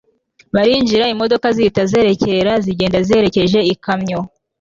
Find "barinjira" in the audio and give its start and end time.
0.55-1.05